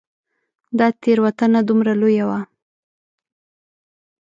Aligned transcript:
دا 0.77 0.87
تېروتنه 1.01 1.59
دومره 1.69 1.91
لویه 2.01 2.25
وه. 2.29 2.39